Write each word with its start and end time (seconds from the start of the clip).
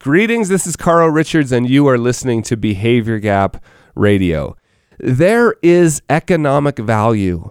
Greetings, 0.00 0.48
this 0.48 0.66
is 0.66 0.76
Carl 0.76 1.10
Richards, 1.10 1.52
and 1.52 1.68
you 1.68 1.86
are 1.86 1.98
listening 1.98 2.42
to 2.44 2.56
Behavior 2.56 3.18
Gap 3.18 3.62
Radio. 3.94 4.56
There 4.98 5.56
is 5.62 6.00
economic 6.08 6.78
value 6.78 7.50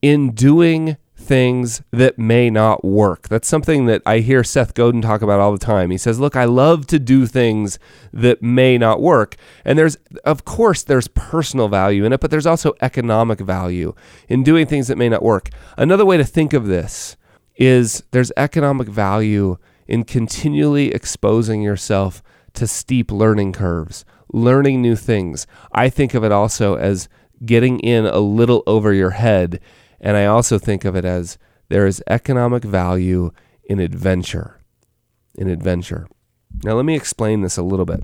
in 0.00 0.30
doing 0.30 0.96
things 1.14 1.82
that 1.90 2.18
may 2.18 2.48
not 2.48 2.82
work. 2.82 3.28
That's 3.28 3.46
something 3.46 3.84
that 3.86 4.00
I 4.06 4.20
hear 4.20 4.42
Seth 4.42 4.72
Godin 4.72 5.02
talk 5.02 5.20
about 5.20 5.38
all 5.38 5.52
the 5.52 5.58
time. 5.58 5.90
He 5.90 5.98
says, 5.98 6.18
"Look, 6.18 6.34
I 6.34 6.46
love 6.46 6.86
to 6.86 6.98
do 6.98 7.26
things 7.26 7.78
that 8.10 8.42
may 8.42 8.78
not 8.78 9.02
work." 9.02 9.36
And 9.62 9.78
there's 9.78 9.98
of 10.24 10.46
course 10.46 10.82
there's 10.82 11.08
personal 11.08 11.68
value 11.68 12.06
in 12.06 12.14
it, 12.14 12.20
but 12.20 12.30
there's 12.30 12.46
also 12.46 12.72
economic 12.80 13.38
value 13.40 13.92
in 14.30 14.42
doing 14.42 14.64
things 14.64 14.88
that 14.88 14.96
may 14.96 15.10
not 15.10 15.22
work. 15.22 15.50
Another 15.76 16.06
way 16.06 16.16
to 16.16 16.24
think 16.24 16.54
of 16.54 16.68
this 16.68 17.18
is 17.54 18.02
there's 18.12 18.32
economic 18.38 18.88
value 18.88 19.58
in 19.92 20.04
continually 20.04 20.90
exposing 20.90 21.60
yourself 21.60 22.22
to 22.54 22.66
steep 22.66 23.12
learning 23.12 23.52
curves, 23.52 24.06
learning 24.32 24.80
new 24.80 24.96
things. 24.96 25.46
I 25.70 25.90
think 25.90 26.14
of 26.14 26.24
it 26.24 26.32
also 26.32 26.76
as 26.76 27.10
getting 27.44 27.78
in 27.80 28.06
a 28.06 28.18
little 28.18 28.62
over 28.66 28.94
your 28.94 29.10
head. 29.10 29.60
And 30.00 30.16
I 30.16 30.24
also 30.24 30.58
think 30.58 30.86
of 30.86 30.96
it 30.96 31.04
as 31.04 31.36
there 31.68 31.86
is 31.86 32.02
economic 32.06 32.64
value 32.64 33.32
in 33.64 33.80
adventure. 33.80 34.62
In 35.34 35.46
adventure. 35.46 36.08
Now, 36.64 36.72
let 36.72 36.86
me 36.86 36.96
explain 36.96 37.42
this 37.42 37.58
a 37.58 37.62
little 37.62 37.86
bit. 37.86 38.00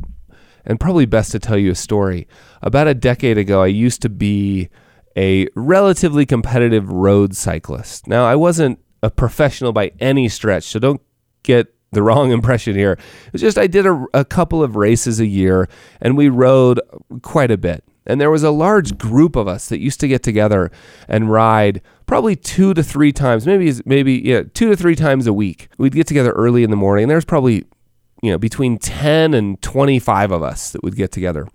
And 0.67 0.79
probably 0.79 1.07
best 1.07 1.33
to 1.33 1.39
tell 1.39 1.57
you 1.57 1.71
a 1.71 1.75
story. 1.75 2.29
About 2.61 2.87
a 2.87 2.95
decade 2.95 3.39
ago, 3.39 3.63
I 3.63 3.69
used 3.69 4.03
to 4.03 4.11
be 4.11 4.69
a 5.17 5.49
relatively 5.55 6.27
competitive 6.27 6.91
road 6.91 7.35
cyclist. 7.35 8.07
Now, 8.07 8.27
I 8.27 8.35
wasn't 8.35 8.79
a 9.03 9.11
professional 9.11 9.73
by 9.73 9.93
any 10.01 10.29
stretch, 10.29 10.65
so 10.65 10.79
don't 10.79 11.01
get 11.43 11.75
the 11.91 12.03
wrong 12.03 12.31
impression 12.33 12.75
here. 12.75 12.93
It 12.93 13.33
was 13.33 13.43
just 13.43 13.59
I 13.59 13.67
did 13.67 13.87
a, 13.87 14.05
a 14.15 14.25
couple 14.25 14.63
of 14.63 14.77
races 14.77 15.21
a 15.21 15.27
year 15.27 15.69
and 16.01 16.17
we 16.17 16.29
rode 16.29 16.81
quite 17.23 17.51
a 17.51 17.57
bit. 17.59 17.85
And 18.07 18.19
there 18.19 18.31
was 18.31 18.43
a 18.43 18.51
large 18.51 18.97
group 18.97 19.37
of 19.37 19.47
us 19.47 19.69
that 19.69 19.81
used 19.81 20.01
to 20.01 20.09
get 20.09 20.23
together 20.23 20.71
and 21.09 21.31
ride 21.31 21.83
probably 22.07 22.35
two 22.35 22.73
to 22.73 22.83
three 22.83 23.13
times, 23.13 23.47
maybe 23.47 23.73
maybe 23.85 24.15
yeah, 24.25 24.43
two 24.55 24.71
to 24.71 24.77
three 24.77 24.97
times 24.97 25.27
a 25.27 25.33
week. 25.33 25.69
We'd 25.77 25.93
get 25.93 26.07
together 26.07 26.33
early 26.33 26.65
in 26.65 26.71
the 26.71 26.77
morning. 26.77 27.09
There's 27.09 27.27
probably 27.27 27.67
you 28.23 28.31
know 28.31 28.39
between 28.39 28.79
10 28.79 29.35
and 29.35 29.61
25 29.61 30.33
of 30.33 30.43
us 30.43 30.71
that 30.71 30.83
would 30.83 30.97
get 30.97 31.13
together. 31.13 31.49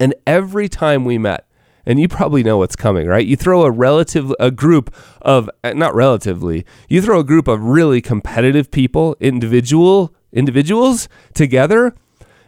And 0.00 0.14
every 0.26 0.68
time 0.68 1.04
we 1.04 1.18
met, 1.18 1.46
and 1.86 2.00
you 2.00 2.08
probably 2.08 2.42
know 2.42 2.58
what's 2.58 2.76
coming, 2.76 3.06
right? 3.06 3.26
You 3.26 3.36
throw 3.36 3.62
a 3.62 3.70
relative 3.70 4.32
a 4.40 4.50
group 4.50 4.94
of 5.22 5.48
uh, 5.62 5.72
not 5.72 5.94
relatively, 5.94 6.66
you 6.88 7.00
throw 7.00 7.20
a 7.20 7.24
group 7.24 7.46
of 7.46 7.62
really 7.62 8.00
competitive 8.00 8.70
people, 8.70 9.16
individual 9.20 10.14
individuals 10.32 11.08
together, 11.32 11.94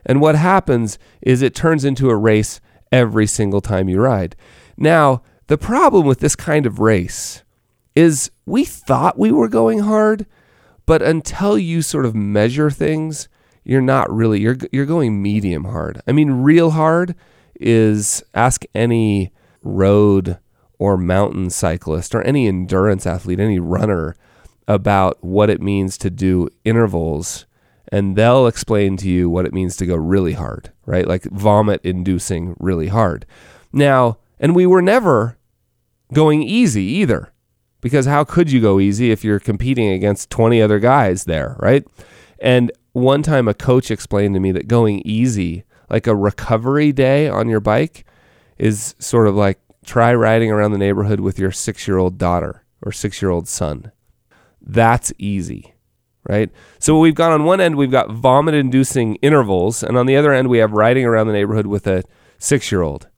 and 0.04 0.20
what 0.20 0.34
happens 0.34 0.98
is 1.22 1.40
it 1.40 1.54
turns 1.54 1.84
into 1.84 2.10
a 2.10 2.16
race 2.16 2.60
every 2.90 3.26
single 3.26 3.60
time 3.60 3.88
you 3.88 4.00
ride. 4.00 4.34
Now, 4.76 5.22
the 5.46 5.58
problem 5.58 6.06
with 6.06 6.20
this 6.20 6.36
kind 6.36 6.66
of 6.66 6.78
race 6.78 7.42
is 7.94 8.30
we 8.44 8.64
thought 8.64 9.18
we 9.18 9.32
were 9.32 9.48
going 9.48 9.80
hard, 9.80 10.26
but 10.86 11.02
until 11.02 11.58
you 11.58 11.82
sort 11.82 12.04
of 12.04 12.14
measure 12.14 12.70
things, 12.70 13.28
you're 13.64 13.80
not 13.82 14.10
really 14.10 14.40
you're 14.40 14.56
you're 14.72 14.86
going 14.86 15.22
medium 15.22 15.64
hard. 15.64 16.00
I 16.06 16.12
mean 16.12 16.30
real 16.30 16.70
hard 16.70 17.14
is 17.58 18.22
ask 18.34 18.64
any 18.74 19.32
road 19.62 20.38
or 20.78 20.96
mountain 20.96 21.50
cyclist 21.50 22.14
or 22.14 22.22
any 22.22 22.46
endurance 22.46 23.06
athlete, 23.06 23.40
any 23.40 23.58
runner 23.58 24.14
about 24.66 25.22
what 25.24 25.50
it 25.50 25.60
means 25.60 25.98
to 25.98 26.10
do 26.10 26.48
intervals 26.64 27.46
and 27.90 28.16
they'll 28.16 28.46
explain 28.46 28.96
to 28.98 29.08
you 29.08 29.30
what 29.30 29.46
it 29.46 29.54
means 29.54 29.76
to 29.76 29.86
go 29.86 29.96
really 29.96 30.34
hard, 30.34 30.72
right? 30.84 31.06
Like 31.06 31.24
vomit 31.24 31.80
inducing 31.84 32.54
really 32.58 32.88
hard. 32.88 33.24
Now, 33.72 34.18
and 34.38 34.54
we 34.54 34.66
were 34.66 34.82
never 34.82 35.38
going 36.12 36.42
easy 36.42 36.84
either. 36.84 37.32
Because 37.80 38.06
how 38.06 38.24
could 38.24 38.50
you 38.50 38.60
go 38.60 38.80
easy 38.80 39.12
if 39.12 39.22
you're 39.22 39.38
competing 39.38 39.88
against 39.90 40.30
20 40.30 40.60
other 40.60 40.80
guys 40.80 41.24
there, 41.24 41.56
right? 41.60 41.86
And 42.40 42.72
one 42.92 43.22
time 43.22 43.46
a 43.46 43.54
coach 43.54 43.90
explained 43.90 44.34
to 44.34 44.40
me 44.40 44.50
that 44.50 44.66
going 44.66 45.00
easy 45.04 45.64
like 45.90 46.06
a 46.06 46.14
recovery 46.14 46.92
day 46.92 47.28
on 47.28 47.48
your 47.48 47.60
bike 47.60 48.04
is 48.58 48.94
sort 48.98 49.26
of 49.26 49.34
like 49.34 49.58
try 49.84 50.14
riding 50.14 50.50
around 50.50 50.72
the 50.72 50.78
neighborhood 50.78 51.20
with 51.20 51.38
your 51.38 51.50
six 51.52 51.88
year 51.88 51.98
old 51.98 52.18
daughter 52.18 52.64
or 52.82 52.92
six 52.92 53.22
year 53.22 53.30
old 53.30 53.48
son. 53.48 53.90
That's 54.60 55.12
easy, 55.18 55.74
right? 56.28 56.50
So 56.78 56.98
we've 56.98 57.14
got 57.14 57.32
on 57.32 57.44
one 57.44 57.60
end, 57.60 57.76
we've 57.76 57.90
got 57.90 58.10
vomit 58.10 58.54
inducing 58.54 59.16
intervals, 59.16 59.82
and 59.82 59.96
on 59.96 60.06
the 60.06 60.16
other 60.16 60.32
end, 60.32 60.48
we 60.48 60.58
have 60.58 60.72
riding 60.72 61.06
around 61.06 61.26
the 61.26 61.32
neighborhood 61.32 61.66
with 61.66 61.86
a 61.86 62.04
six 62.38 62.70
year 62.70 62.82
old, 62.82 63.08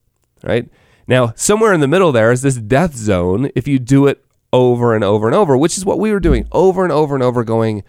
right? 0.43 0.69
Now, 1.07 1.33
somewhere 1.35 1.73
in 1.73 1.81
the 1.81 1.87
middle 1.87 2.11
there 2.11 2.31
is 2.31 2.41
this 2.41 2.55
death 2.55 2.95
zone 2.95 3.49
if 3.55 3.67
you 3.67 3.79
do 3.79 4.07
it 4.07 4.23
over 4.53 4.95
and 4.95 5.03
over 5.03 5.27
and 5.27 5.35
over, 5.35 5.57
which 5.57 5.77
is 5.77 5.85
what 5.85 5.99
we 5.99 6.11
were 6.11 6.19
doing 6.19 6.47
over 6.51 6.83
and 6.83 6.91
over 6.91 7.15
and 7.15 7.23
over, 7.23 7.43
going 7.43 7.83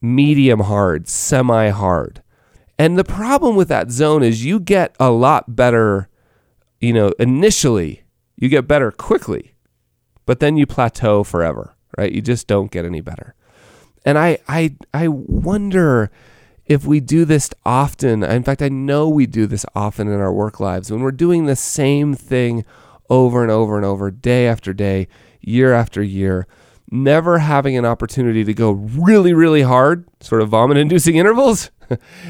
medium 0.00 0.60
hard, 0.60 1.08
semi 1.08 1.70
hard. 1.70 2.21
And 2.82 2.98
the 2.98 3.04
problem 3.04 3.54
with 3.54 3.68
that 3.68 3.92
zone 3.92 4.24
is 4.24 4.44
you 4.44 4.58
get 4.58 4.96
a 4.98 5.12
lot 5.12 5.54
better, 5.54 6.08
you 6.80 6.92
know, 6.92 7.12
initially, 7.16 8.02
you 8.34 8.48
get 8.48 8.66
better 8.66 8.90
quickly, 8.90 9.54
but 10.26 10.40
then 10.40 10.56
you 10.56 10.66
plateau 10.66 11.22
forever, 11.22 11.76
right? 11.96 12.10
You 12.10 12.20
just 12.20 12.48
don't 12.48 12.72
get 12.72 12.84
any 12.84 13.00
better. 13.00 13.36
And 14.04 14.18
I 14.18 14.38
I 14.48 14.74
I 14.92 15.06
wonder 15.06 16.10
if 16.66 16.84
we 16.84 16.98
do 16.98 17.24
this 17.24 17.50
often. 17.64 18.24
In 18.24 18.42
fact, 18.42 18.62
I 18.62 18.68
know 18.68 19.08
we 19.08 19.26
do 19.26 19.46
this 19.46 19.64
often 19.76 20.08
in 20.08 20.18
our 20.18 20.32
work 20.32 20.58
lives 20.58 20.90
when 20.90 21.02
we're 21.02 21.12
doing 21.12 21.46
the 21.46 21.54
same 21.54 22.14
thing 22.14 22.64
over 23.08 23.42
and 23.42 23.52
over 23.52 23.76
and 23.76 23.86
over, 23.86 24.10
day 24.10 24.48
after 24.48 24.72
day, 24.72 25.06
year 25.40 25.72
after 25.72 26.02
year, 26.02 26.48
never 26.92 27.38
having 27.38 27.76
an 27.76 27.86
opportunity 27.86 28.44
to 28.44 28.52
go 28.52 28.70
really, 28.70 29.32
really 29.32 29.62
hard, 29.62 30.04
sort 30.20 30.42
of 30.42 30.50
vomit 30.50 30.76
inducing 30.76 31.16
intervals, 31.16 31.70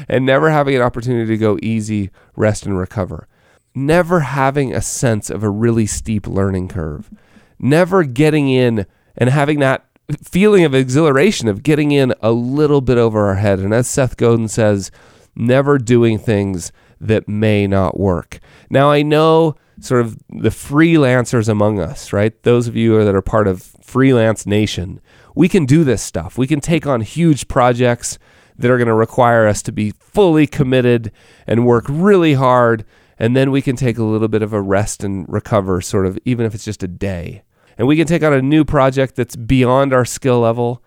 and 0.07 0.25
never 0.25 0.49
having 0.49 0.75
an 0.75 0.81
opportunity 0.81 1.27
to 1.27 1.37
go 1.37 1.59
easy, 1.61 2.09
rest, 2.35 2.65
and 2.65 2.79
recover. 2.79 3.27
Never 3.75 4.21
having 4.21 4.73
a 4.73 4.81
sense 4.81 5.29
of 5.29 5.43
a 5.43 5.49
really 5.49 5.85
steep 5.85 6.25
learning 6.25 6.69
curve. 6.69 7.11
Never 7.59 8.03
getting 8.03 8.49
in 8.49 8.85
and 9.17 9.29
having 9.29 9.59
that 9.59 9.85
feeling 10.23 10.63
of 10.63 10.73
exhilaration 10.73 11.47
of 11.47 11.63
getting 11.63 11.91
in 11.91 12.13
a 12.21 12.31
little 12.31 12.81
bit 12.81 12.97
over 12.97 13.27
our 13.27 13.35
head. 13.35 13.59
And 13.59 13.73
as 13.73 13.87
Seth 13.87 14.17
Godin 14.17 14.47
says, 14.47 14.91
never 15.35 15.77
doing 15.77 16.17
things 16.17 16.71
that 17.01 17.27
may 17.27 17.67
not 17.67 17.99
work. 17.99 18.39
Now, 18.69 18.91
I 18.91 19.01
know 19.01 19.55
sort 19.79 20.01
of 20.01 20.17
the 20.29 20.49
freelancers 20.49 21.49
among 21.49 21.79
us, 21.79 22.13
right? 22.13 22.41
Those 22.43 22.67
of 22.67 22.75
you 22.75 23.03
that 23.03 23.15
are 23.15 23.21
part 23.21 23.47
of 23.47 23.63
Freelance 23.81 24.45
Nation, 24.45 25.01
we 25.35 25.49
can 25.49 25.65
do 25.65 25.83
this 25.83 26.01
stuff. 26.01 26.37
We 26.37 26.47
can 26.47 26.59
take 26.59 26.85
on 26.85 27.01
huge 27.01 27.47
projects 27.47 28.17
that 28.57 28.69
are 28.69 28.77
going 28.77 28.87
to 28.87 28.93
require 28.93 29.47
us 29.47 29.61
to 29.63 29.71
be 29.71 29.91
fully 29.91 30.47
committed 30.47 31.11
and 31.47 31.65
work 31.65 31.85
really 31.89 32.35
hard. 32.35 32.85
And 33.17 33.35
then 33.35 33.51
we 33.51 33.61
can 33.61 33.75
take 33.75 33.97
a 33.97 34.03
little 34.03 34.27
bit 34.27 34.41
of 34.41 34.53
a 34.53 34.61
rest 34.61 35.03
and 35.03 35.25
recover, 35.27 35.81
sort 35.81 36.05
of, 36.05 36.17
even 36.25 36.45
if 36.45 36.53
it's 36.53 36.65
just 36.65 36.83
a 36.83 36.87
day. 36.87 37.43
And 37.77 37.87
we 37.87 37.95
can 37.97 38.05
take 38.05 38.23
on 38.23 38.33
a 38.33 38.41
new 38.41 38.63
project 38.63 39.15
that's 39.15 39.35
beyond 39.35 39.93
our 39.93 40.05
skill 40.05 40.39
level 40.39 40.83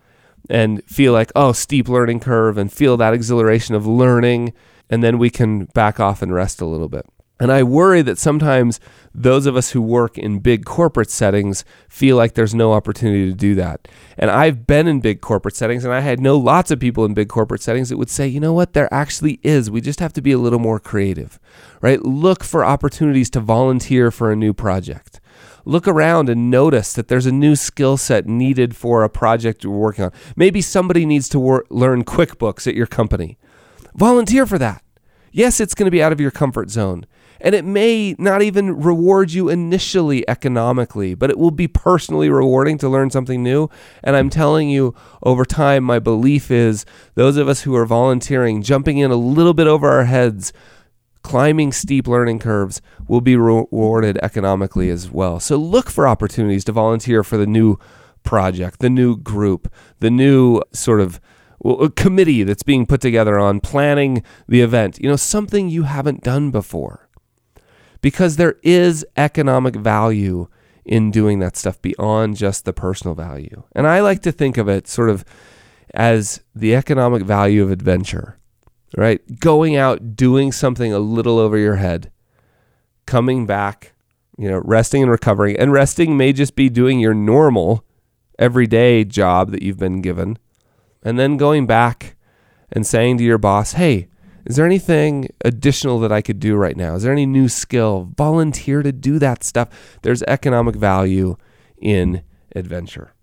and 0.49 0.83
feel 0.85 1.11
like, 1.11 1.31
oh, 1.35 1.51
steep 1.51 1.89
learning 1.89 2.21
curve 2.21 2.57
and 2.57 2.71
feel 2.71 2.95
that 2.97 3.13
exhilaration 3.13 3.75
of 3.75 3.85
learning. 3.85 4.53
And 4.89 5.03
then 5.03 5.17
we 5.17 5.29
can 5.29 5.65
back 5.65 5.99
off 5.99 6.21
and 6.21 6.33
rest 6.33 6.61
a 6.61 6.65
little 6.65 6.87
bit. 6.87 7.05
And 7.39 7.51
I 7.51 7.61
worry 7.61 8.01
that 8.01 8.17
sometimes 8.17 8.79
those 9.13 9.45
of 9.45 9.55
us 9.55 9.71
who 9.71 9.81
work 9.81 10.17
in 10.17 10.39
big 10.39 10.65
corporate 10.65 11.11
settings 11.11 11.63
feel 11.87 12.17
like 12.17 12.33
there's 12.33 12.55
no 12.55 12.73
opportunity 12.73 13.29
to 13.29 13.35
do 13.35 13.53
that. 13.55 13.87
And 14.17 14.31
I've 14.31 14.65
been 14.65 14.87
in 14.87 15.01
big 15.01 15.21
corporate 15.21 15.55
settings 15.55 15.85
and 15.85 15.93
I 15.93 15.99
had 15.99 16.19
know 16.19 16.37
lots 16.37 16.71
of 16.71 16.79
people 16.79 17.05
in 17.05 17.13
big 17.13 17.29
corporate 17.29 17.61
settings 17.61 17.89
that 17.89 17.97
would 17.97 18.09
say, 18.09 18.27
you 18.27 18.39
know 18.39 18.53
what, 18.53 18.73
there 18.73 18.91
actually 18.91 19.39
is. 19.43 19.69
We 19.69 19.81
just 19.81 19.99
have 19.99 20.13
to 20.13 20.21
be 20.21 20.31
a 20.31 20.37
little 20.39 20.59
more 20.59 20.79
creative, 20.79 21.39
right? 21.81 22.01
Look 22.03 22.43
for 22.43 22.65
opportunities 22.65 23.29
to 23.31 23.39
volunteer 23.39 24.09
for 24.09 24.31
a 24.31 24.35
new 24.35 24.53
project. 24.53 25.19
Look 25.63 25.87
around 25.87 26.29
and 26.29 26.49
notice 26.49 26.93
that 26.93 27.07
there's 27.07 27.25
a 27.25 27.31
new 27.31 27.55
skill 27.55 27.97
set 27.97 28.25
needed 28.25 28.75
for 28.75 29.03
a 29.03 29.09
project 29.09 29.63
you're 29.63 29.73
working 29.73 30.05
on. 30.05 30.13
Maybe 30.35 30.61
somebody 30.61 31.05
needs 31.05 31.27
to 31.29 31.39
wor- 31.39 31.65
learn 31.69 32.03
QuickBooks 32.03 32.67
at 32.67 32.75
your 32.75 32.87
company. 32.87 33.37
Volunteer 33.93 34.45
for 34.45 34.57
that. 34.57 34.81
Yes, 35.31 35.59
it's 35.59 35.75
going 35.75 35.85
to 35.85 35.91
be 35.91 36.01
out 36.01 36.13
of 36.13 36.21
your 36.21 36.31
comfort 36.31 36.69
zone. 36.69 37.05
And 37.39 37.53
it 37.53 37.65
may 37.65 38.15
not 38.17 38.41
even 38.41 38.79
reward 38.81 39.31
you 39.31 39.49
initially 39.49 40.27
economically, 40.27 41.13
but 41.13 41.29
it 41.29 41.37
will 41.37 41.51
be 41.51 41.67
personally 41.67 42.29
rewarding 42.29 42.77
to 42.79 42.89
learn 42.89 43.09
something 43.09 43.43
new. 43.43 43.69
And 44.03 44.15
I'm 44.15 44.29
telling 44.29 44.69
you, 44.69 44.95
over 45.23 45.45
time, 45.45 45.83
my 45.83 45.99
belief 45.99 46.49
is 46.51 46.85
those 47.15 47.37
of 47.37 47.47
us 47.47 47.61
who 47.61 47.75
are 47.75 47.85
volunteering, 47.85 48.61
jumping 48.61 48.97
in 48.97 49.11
a 49.11 49.15
little 49.15 49.53
bit 49.53 49.67
over 49.67 49.89
our 49.89 50.05
heads, 50.05 50.53
climbing 51.21 51.71
steep 51.71 52.07
learning 52.07 52.39
curves, 52.39 52.81
will 53.07 53.21
be 53.21 53.35
rewarded 53.35 54.17
economically 54.23 54.89
as 54.89 55.11
well. 55.11 55.39
So 55.39 55.57
look 55.57 55.89
for 55.89 56.07
opportunities 56.07 56.63
to 56.65 56.71
volunteer 56.71 57.23
for 57.23 57.37
the 57.37 57.47
new 57.47 57.77
project, 58.23 58.79
the 58.79 58.89
new 58.89 59.15
group, 59.15 59.71
the 59.99 60.11
new 60.11 60.61
sort 60.73 61.01
of 61.01 61.19
well, 61.59 61.89
committee 61.89 62.43
that's 62.43 62.63
being 62.63 62.85
put 62.85 63.01
together 63.01 63.39
on 63.39 63.59
planning 63.59 64.23
the 64.47 64.61
event, 64.61 64.99
you 65.01 65.09
know, 65.09 65.15
something 65.15 65.69
you 65.69 65.83
haven't 65.83 66.23
done 66.23 66.51
before. 66.51 67.06
Because 68.01 68.35
there 68.35 68.55
is 68.63 69.05
economic 69.15 69.75
value 69.75 70.47
in 70.85 71.11
doing 71.11 71.39
that 71.39 71.57
stuff 71.57 71.81
beyond 71.81 72.37
just 72.37 72.63
the 72.63 72.73
personal 72.73 73.13
value. 73.13 73.63
And 73.73 73.85
I 73.85 73.99
like 73.99 74.21
to 74.21 74.31
think 74.31 74.57
of 74.57 74.69
it 74.69 74.87
sort 74.87 75.09
of 75.09 75.25
as 75.93 76.41
the 76.55 76.75
economic 76.75 77.23
value 77.23 77.63
of 77.63 77.71
adventure, 77.71 78.37
right? 78.95 79.21
Going 79.39 79.75
out, 79.75 80.15
doing 80.15 80.51
something 80.51 80.93
a 80.93 80.99
little 80.99 81.39
over 81.39 81.57
your 81.57 81.75
head, 81.75 82.11
coming 83.05 83.45
back, 83.45 83.93
you 84.37 84.49
know, 84.49 84.61
resting 84.63 85.01
and 85.01 85.11
recovering. 85.11 85.57
And 85.57 85.73
resting 85.73 86.15
may 86.15 86.31
just 86.31 86.55
be 86.55 86.69
doing 86.69 86.99
your 86.99 87.13
normal 87.13 87.83
everyday 88.39 89.03
job 89.03 89.51
that 89.51 89.61
you've 89.61 89.79
been 89.79 90.01
given. 90.01 90.37
And 91.03 91.17
then 91.17 91.37
going 91.37 91.65
back 91.67 92.15
and 92.71 92.85
saying 92.85 93.17
to 93.17 93.23
your 93.23 93.37
boss, 93.37 93.73
hey, 93.73 94.07
is 94.47 94.55
there 94.55 94.65
anything 94.65 95.29
additional 95.43 95.99
that 95.99 96.11
I 96.11 96.21
could 96.21 96.39
do 96.39 96.55
right 96.55 96.77
now? 96.77 96.95
Is 96.95 97.03
there 97.03 97.11
any 97.11 97.25
new 97.25 97.49
skill? 97.49 98.13
Volunteer 98.15 98.81
to 98.81 98.93
do 98.93 99.19
that 99.19 99.43
stuff. 99.43 99.67
There's 100.03 100.23
economic 100.23 100.75
value 100.75 101.35
in 101.77 102.23
adventure. 102.55 103.13